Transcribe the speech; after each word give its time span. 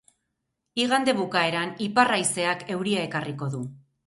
Igande 0.83 1.13
bukaeran 1.19 1.75
ipar 1.89 2.13
haizeak 2.15 2.65
euria 2.79 3.05
ekarriko 3.11 3.53
du. 3.59 3.63